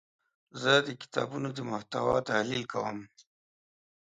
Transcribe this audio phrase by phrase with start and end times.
[0.61, 2.97] زه د کتابونو د محتوا تحلیل کوم.